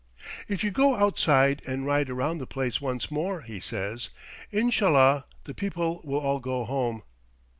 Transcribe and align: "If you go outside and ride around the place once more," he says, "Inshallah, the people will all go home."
"If 0.47 0.63
you 0.63 0.71
go 0.71 0.95
outside 0.95 1.61
and 1.67 1.85
ride 1.85 2.09
around 2.09 2.39
the 2.39 2.47
place 2.47 2.81
once 2.81 3.11
more," 3.11 3.41
he 3.41 3.59
says, 3.59 4.09
"Inshallah, 4.49 5.25
the 5.43 5.53
people 5.53 6.01
will 6.03 6.19
all 6.21 6.39
go 6.39 6.65
home." 6.65 7.03